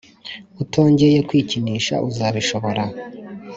utongeye 0.63 1.17
kwikinisha 1.27 1.95
uzabishobora 2.09 2.83